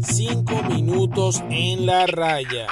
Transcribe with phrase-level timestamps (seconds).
[0.00, 2.66] Cinco minutos en la raya.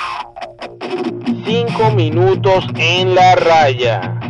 [1.44, 4.20] Cinco minutos en la raya.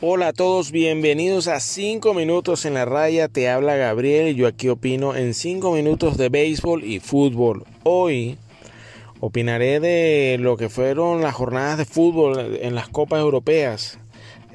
[0.00, 3.28] Hola a todos, bienvenidos a 5 minutos en la raya.
[3.28, 7.64] Te habla Gabriel y yo aquí opino en 5 minutos de béisbol y fútbol.
[7.82, 8.36] Hoy
[9.20, 13.98] opinaré de lo que fueron las jornadas de fútbol en las copas europeas.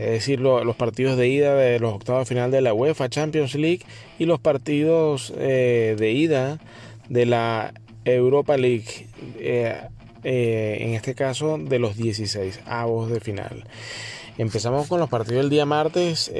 [0.01, 3.53] Es decir, los partidos de ida de los octavos de final de la UEFA Champions
[3.53, 3.81] League
[4.17, 6.59] y los partidos eh, de ida
[7.07, 7.71] de la
[8.03, 9.07] Europa League.
[9.37, 9.79] Eh,
[10.23, 13.63] eh, en este caso de los 16 avos de final.
[14.39, 16.31] Empezamos con los partidos del día martes.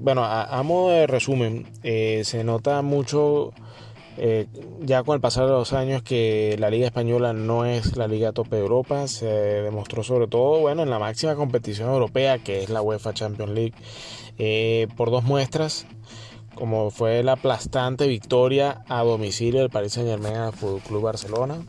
[0.00, 3.52] Bueno, a, modo de resumen, se nota mucho
[4.16, 4.46] eh,
[4.80, 8.32] ya con el pasar de los años que la Liga Española no es la Liga
[8.32, 9.06] Top de Europa.
[9.08, 13.52] Se demostró sobre todo bueno, en la máxima competición europea, que es la UEFA Champions
[13.52, 15.86] League, por dos muestras
[16.54, 21.64] como fue la aplastante victoria a domicilio del Paris Saint Germain al Fútbol Club Barcelona,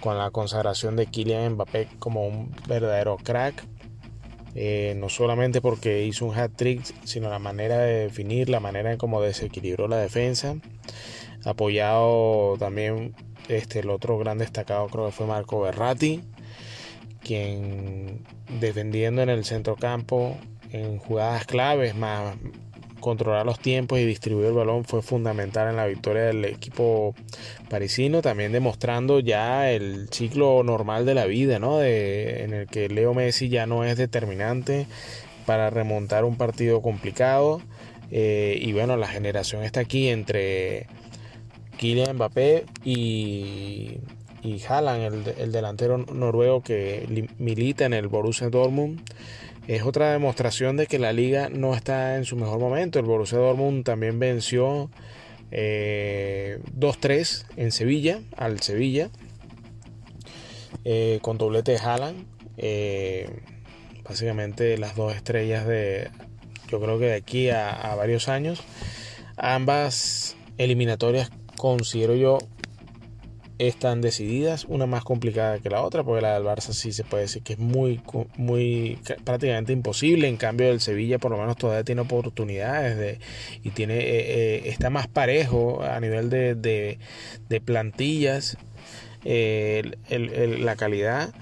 [0.00, 3.66] con la consagración de Kylian Mbappé como un verdadero crack,
[4.54, 8.92] eh, no solamente porque hizo un hat trick, sino la manera de definir, la manera
[8.92, 10.56] en cómo desequilibró la defensa.
[11.44, 13.14] Apoyado también
[13.48, 16.22] este, el otro gran destacado creo que fue Marco Berratti,
[17.20, 18.24] quien
[18.60, 20.36] defendiendo en el centrocampo
[20.70, 22.36] en jugadas claves, más,
[23.02, 27.14] controlar los tiempos y distribuir el balón fue fundamental en la victoria del equipo
[27.68, 31.76] parisino, también demostrando ya el ciclo normal de la vida, ¿no?
[31.76, 34.86] De, en el que Leo Messi ya no es determinante
[35.44, 37.60] para remontar un partido complicado.
[38.10, 40.86] Eh, y bueno, la generación está aquí entre
[41.78, 43.98] Kylian Mbappé y,
[44.42, 49.00] y Haaland, el, el delantero noruego que milita en el Borussia Dortmund
[49.68, 52.98] es otra demostración de que la liga no está en su mejor momento.
[52.98, 54.90] El Borussia Dortmund también venció
[55.50, 59.10] 2-3 eh, en Sevilla, al Sevilla,
[60.84, 62.26] eh, con doblete de Haaland.
[62.56, 63.28] Eh,
[64.04, 66.10] básicamente las dos estrellas de,
[66.68, 68.62] yo creo que de aquí a varios años.
[69.36, 72.38] Ambas eliminatorias considero yo
[73.68, 77.24] están decididas, una más complicada que la otra, porque la del Barça sí se puede
[77.24, 78.00] decir que es muy,
[78.36, 80.28] muy prácticamente imposible.
[80.28, 83.18] En cambio, el Sevilla por lo menos todavía tiene oportunidades de,
[83.62, 88.56] y tiene, eh, eh, está más parejo a nivel de, de, plantillas,
[89.24, 91.32] eh, la calidad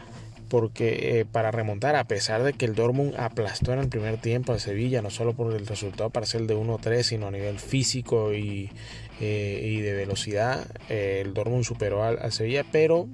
[0.51, 4.61] porque para remontar, a pesar de que el Dortmund aplastó en el primer tiempo al
[4.61, 8.71] Sevilla, no solo por el resultado parcial de 1-3, sino a nivel físico y,
[9.21, 10.67] eh, y de velocidad.
[10.89, 13.07] Eh, el Dortmund superó al, Sevilla, pero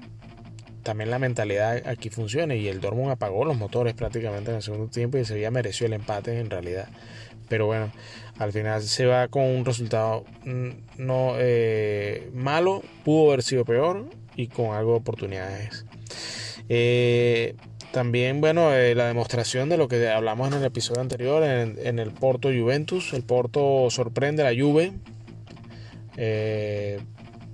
[0.83, 4.89] también la mentalidad aquí funciona y el Dortmund apagó los motores prácticamente en el segundo
[4.89, 6.89] tiempo y el Sevilla mereció el empate en realidad.
[7.49, 7.93] Pero bueno,
[8.39, 14.09] al final se va con un resultado mm, no eh, malo, pudo haber sido peor
[14.37, 15.85] y con algo de oportunidades.
[17.93, 22.49] También, bueno, la demostración de lo que hablamos en el episodio anterior, en, el Porto
[22.49, 23.13] Juventus.
[23.13, 24.93] El Porto sorprende a la Juve
[26.17, 27.01] eh,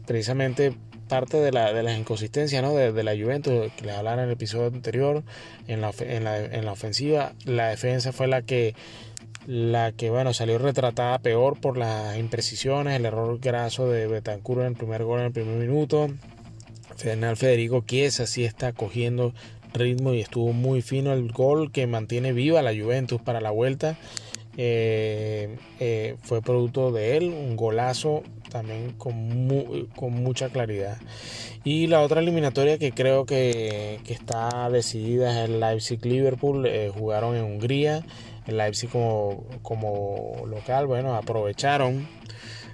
[0.07, 0.75] precisamente
[1.09, 2.75] parte de, la, de las inconsistencias ¿no?
[2.75, 5.23] de, la Juventus que les hablaron en el episodio anterior
[5.67, 8.75] en la, en la, en la ofensiva la defensa fue la que
[9.47, 14.69] la que bueno salió retratada peor por las imprecisiones el error graso de Betancourt en
[14.69, 16.09] el primer gol en el primer minuto
[17.03, 19.35] Fernando Federico Chiesa sí está cogiendo
[19.75, 23.99] ritmo y estuvo muy fino el gol que mantiene viva la Juventus para la vuelta
[24.57, 30.99] eh, eh, fue producto de él, un golazo también con, con mucha claridad.
[31.65, 36.67] Y la otra eliminatoria que creo que, está decidida es el Leipzig-Liverpool.
[36.67, 38.05] Eh, jugaron en Hungría.
[38.47, 42.07] El Leipzig como, como local, bueno, aprovecharon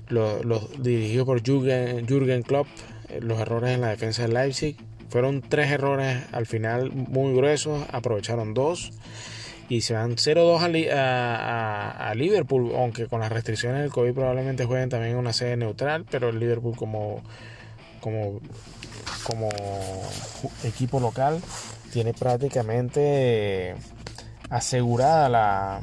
[0.09, 2.67] los, dirigidos por Jürgen, Jürgen Klopp
[3.20, 4.76] los errores en la defensa del Leipzig.
[5.08, 8.92] Fueron tres errores al final muy gruesos, aprovecharon dos
[9.69, 15.12] y se van 0-2 a, Liverpool, aunque con las restricciones del COVID probablemente jueguen también
[15.12, 17.22] en una sede neutral, pero el Liverpool como,
[18.00, 18.40] como,
[19.25, 19.49] como
[20.64, 21.40] equipo local
[21.93, 23.75] tiene prácticamente
[24.49, 25.81] asegurada la,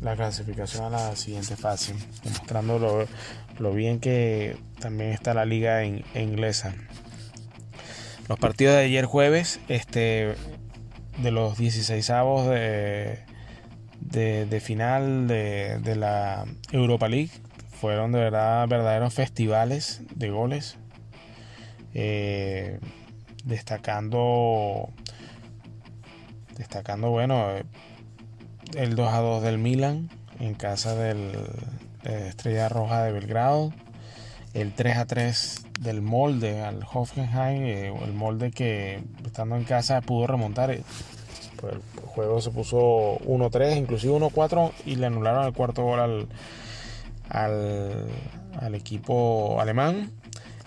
[0.00, 3.06] la clasificación a la siguiente fase, demostrando lo,
[3.58, 6.74] lo bien que también está la liga inglesa.
[8.28, 10.34] Los partidos de ayer jueves, este
[11.22, 13.18] de los 16 avos de,
[14.00, 17.30] de, final de, la Europa League.
[17.80, 20.78] Fueron de verdad verdaderos festivales de goles.
[21.94, 22.78] Eh,
[23.44, 24.90] destacando
[26.58, 27.48] destacando bueno
[28.74, 31.32] el 2 a 2 del Milan en casa del,
[32.08, 33.72] Estrella Roja de Belgrado.
[34.54, 40.00] El 3 a 3 del molde al Hoffenheim, eh, el molde que estando en casa
[40.00, 40.76] pudo remontar.
[41.56, 46.28] Pues el juego se puso 1-3, inclusive 1-4 y le anularon el cuarto gol al,
[47.28, 48.08] al,
[48.58, 50.10] al equipo alemán.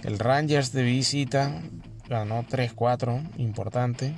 [0.03, 1.61] El Rangers de visita
[2.07, 4.15] ganó 3-4, importante.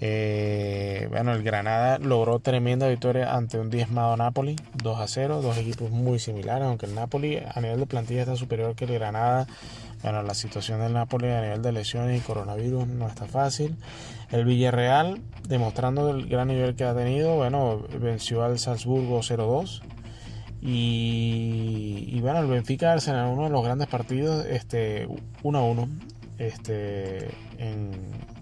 [0.00, 5.58] Eh, bueno, el Granada logró tremenda victoria ante un diezmado Napoli, 2 a 0, dos
[5.58, 9.46] equipos muy similares, aunque el Napoli a nivel de plantilla está superior que el Granada.
[10.02, 13.76] Bueno, la situación del Napoli a nivel de lesiones y coronavirus no está fácil.
[14.30, 19.82] El Villarreal, demostrando el gran nivel que ha tenido, bueno, venció al Salzburgo 0-2.
[20.60, 25.08] Y, bueno, el Benfica Arsenal, uno de los grandes partidos, este
[25.42, 25.88] 1-1
[26.38, 27.90] este, en,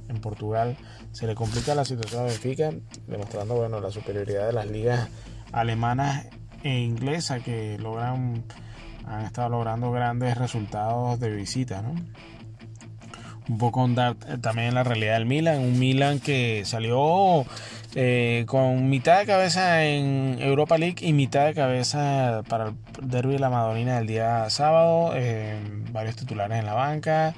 [0.09, 0.77] en Portugal
[1.13, 2.71] se le complica la situación a Benfica,
[3.07, 5.09] demostrando bueno, la superioridad de las ligas
[5.53, 6.27] alemanas
[6.63, 8.45] e inglesas que logran
[9.07, 11.83] han estado logrando grandes resultados de visita.
[11.83, 11.95] ¿no?
[13.49, 17.47] Un poco andar también la realidad del Milan, un Milan que salió
[17.95, 23.35] eh, con mitad de cabeza en Europa League y mitad de cabeza para el derby
[23.35, 25.57] de la Madonina del día sábado, eh,
[25.93, 27.35] varios titulares en la banca.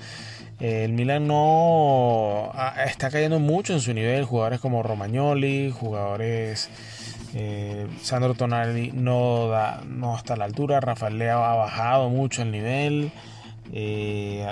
[0.60, 2.50] El Milan no
[2.84, 4.24] está cayendo mucho en su nivel.
[4.24, 6.68] Jugadores como Romagnoli, jugadores.
[7.34, 10.80] Eh, Sandro Tonali no, da, no está a la altura.
[10.80, 13.12] Rafael Leo ha bajado mucho el nivel.
[13.72, 14.46] Eh,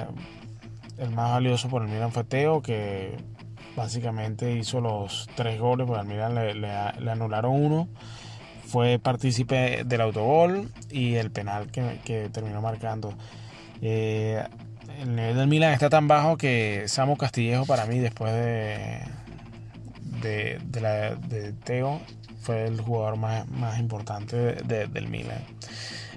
[0.99, 3.17] el más valioso por el Milan fue Teo, que
[3.75, 7.89] básicamente hizo los tres goles, porque al Milan le, anularon uno.
[8.65, 13.13] Fue partícipe del autogol y el penal que, terminó marcando.
[13.83, 14.43] Eh,
[15.01, 19.01] el nivel del Milan está tan bajo que Samu Castillejo para mí después de,
[20.23, 22.01] de, la, de Teo
[22.41, 25.43] fue el jugador más, más importante del Milan.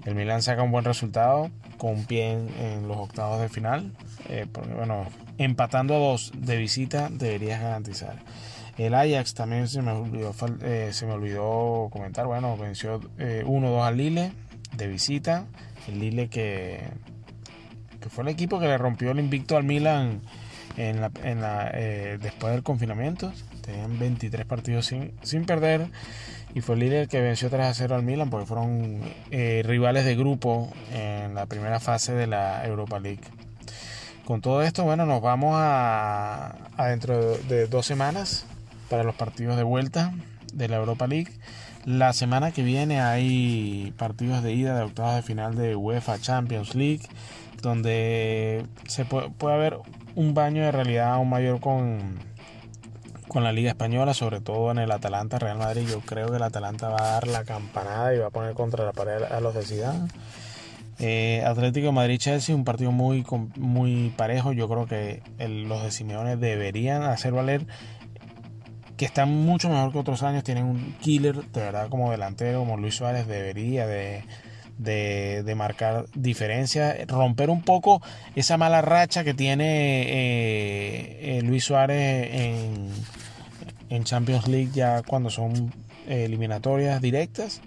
[0.06, 3.92] El Milan saca un buen resultado con un pie en, los octavos de final.
[4.28, 5.06] Eh, porque, bueno,
[5.38, 8.18] empatando a dos de visita deberías garantizar.
[8.78, 12.28] El Ajax también se me olvidó, eh, se me olvidó comentar.
[12.28, 14.32] Bueno, venció 1-2 eh, al Lille
[14.76, 15.48] de visita.
[15.88, 16.84] El Lille que
[18.00, 20.22] que fue el equipo que le rompió el invicto al Milan
[20.78, 23.32] en eh, después del confinamiento.
[23.62, 25.88] Tenían 23 partidos sin, sin perder.
[26.56, 30.06] Y fue el líder que venció 3 a 0 al Milan porque fueron eh, rivales
[30.06, 33.22] de grupo en la primera fase de la Europa League.
[34.26, 38.46] Con todo esto, bueno, nos vamos a, a dentro de dos semanas
[38.90, 40.14] para los partidos de vuelta
[40.54, 41.32] de la Europa League.
[41.86, 46.76] La semana que viene hay partidos de ida de octavos de final de UEFA Champions
[46.76, 47.08] League
[47.62, 49.78] donde se puede, haber
[50.16, 52.20] un baño de realidad aún mayor con,
[53.28, 55.88] con la Liga Española, sobre todo en el Atalanta Real Madrid.
[55.90, 58.86] Yo creo que el Atalanta va a dar la campanada y va a poner contra
[58.86, 60.08] la pared a los de Zidane.
[61.00, 63.26] Eh, Atlético Madrid-Chelsea, un partido muy,
[63.56, 64.52] muy parejo.
[64.52, 67.66] Yo creo que los de Simeone deberían hacer valer
[68.98, 70.44] que están mucho mejor que otros años.
[70.44, 74.26] Tienen un killer, de verdad, como delantero, como Luis Suárez debería de
[74.80, 78.02] de, marcar diferencia, romper un poco
[78.36, 82.90] esa mala racha que tiene eh, eh, Luis Suárez en,
[83.90, 85.74] en, Champions League ya cuando son
[86.08, 87.62] eliminatorias directas.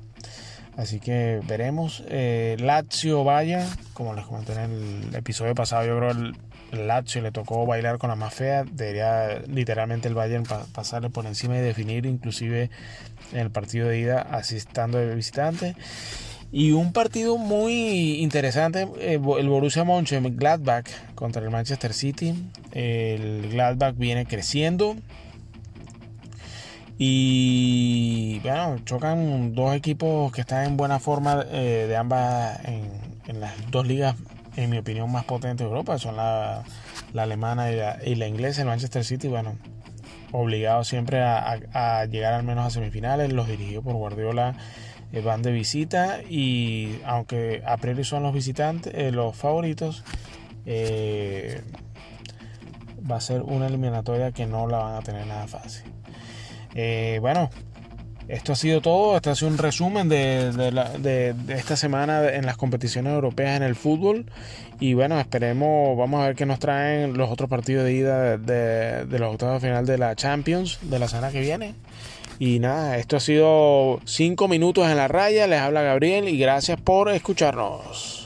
[0.77, 2.03] Así que veremos.
[2.09, 6.35] Eh, Lazio vaya como les comenté en el episodio pasado, yo creo el,
[6.73, 8.65] el Lazio le tocó bailar con la más fea.
[8.65, 12.71] Debería literalmente el Bayern pasarle por encima y definir, inclusive
[13.33, 15.77] en el partido de ida, asistando de visitante.
[16.55, 22.35] Y un partido muy interesante, eh, el Borussia Mönchengladbach contra el Manchester City.
[22.73, 24.95] El Gladbach viene creciendo.
[26.99, 33.55] Y bueno, chocan dos equipos que están en buena forma eh, de ambas en, las
[33.71, 34.15] dos ligas,
[34.55, 35.99] en mi opinión, más potentes de Europa.
[35.99, 36.65] Son la,
[37.17, 37.73] alemana
[38.05, 38.61] y la, inglesa.
[38.61, 39.57] El Manchester City, bueno,
[40.33, 43.33] obligado siempre a, a llegar al menos a semifinales.
[43.33, 44.57] Los dirigidos por Guardiola
[45.13, 50.05] eh, van de visita y aunque a priori son los visitantes, eh, los favoritos,
[50.65, 51.61] eh,
[53.11, 55.85] va a ser una eliminatoria que no la van a tener nada fácil.
[57.21, 57.51] bueno,
[58.33, 59.15] esto ha sido todo.
[59.15, 64.25] Este ha sido un resumen de, esta semana en las competiciones europeas en el fútbol.
[64.81, 69.05] Y bueno, esperemos, vamos a ver qué nos traen los otros partidos de ida de,
[69.05, 71.75] de los octavos de final de la Champions de la semana que viene.
[72.39, 75.47] Y nada, esto ha sido 5 minutos en la raya.
[75.47, 78.22] Les habla Gabriel y gracias por escucharnos.